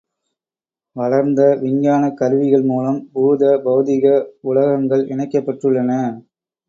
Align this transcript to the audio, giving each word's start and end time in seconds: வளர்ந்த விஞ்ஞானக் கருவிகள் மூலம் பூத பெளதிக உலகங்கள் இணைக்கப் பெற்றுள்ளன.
வளர்ந்த 0.95 1.41
விஞ்ஞானக் 1.61 2.17
கருவிகள் 2.17 2.65
மூலம் 2.65 2.99
பூத 3.13 3.51
பெளதிக 3.65 4.05
உலகங்கள் 4.49 5.07
இணைக்கப் 5.07 5.47
பெற்றுள்ளன. 5.47 5.91